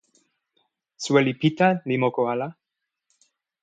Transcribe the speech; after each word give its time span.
soweli 1.03 1.33
Pita 1.39 1.67
li 1.87 1.95
moku 2.03 2.21
ala. 2.33 2.47